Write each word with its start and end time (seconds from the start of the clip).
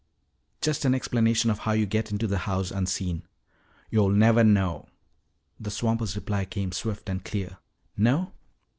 "Just 0.61 0.83
an 0.83 0.95
explanation 0.95 1.51
of 1.51 1.59
how 1.59 1.73
you 1.73 1.85
get 1.85 2.09
into 2.11 2.25
the 2.25 2.39
house 2.39 2.71
unseen." 2.71 3.21
"Yo'll 3.91 4.09
nevah 4.09 4.41
know!" 4.43 4.87
The 5.59 5.69
swamper's 5.69 6.15
reply 6.15 6.43
came 6.45 6.71
swift 6.71 7.07
and 7.07 7.23
clear. 7.23 7.59
"No? 7.95 8.33